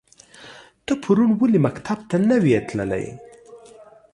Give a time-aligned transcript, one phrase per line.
[0.85, 3.05] ته پرون ولی مکتب ته نه وی تللی؟